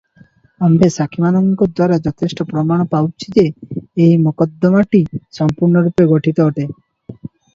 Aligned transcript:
ଆମ୍ଭେ 0.67 0.87
ସାକ୍ଷୀମାନଙ୍କ 0.93 1.65
ଦ୍ୱାରା 1.73 1.97
ଯଥେଷ୍ଟ 2.07 2.45
ପ୍ରମାଣ 2.53 2.87
ପାଉଛୁ 2.95 3.35
ଯେ, 3.35 3.43
ଏହି 4.05 4.17
ମକଦ୍ଦମାଟି 4.23 5.03
ସଂପୂର୍ଣ୍ଣରୂପେ 5.41 6.09
ଗଠିତ 6.15 6.49
ଅଟେ। 6.53 6.65